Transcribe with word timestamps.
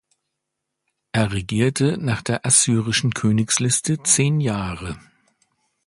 Er 1.11 1.31
regierte 1.31 1.99
nach 1.99 2.23
der 2.23 2.43
assyrischen 2.43 3.13
Königsliste 3.13 4.01
zehn 4.01 4.39
Jahre. 4.41 4.97